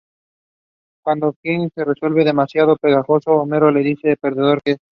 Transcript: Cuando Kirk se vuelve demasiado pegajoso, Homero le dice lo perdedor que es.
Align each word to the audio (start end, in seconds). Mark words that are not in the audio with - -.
Cuando 1.03 1.33
Kirk 1.43 1.71
se 1.75 1.83
vuelve 2.01 2.25
demasiado 2.25 2.75
pegajoso, 2.75 3.33
Homero 3.33 3.69
le 3.69 3.81
dice 3.81 4.09
lo 4.09 4.15
perdedor 4.17 4.59
que 4.63 4.71
es. 4.71 4.77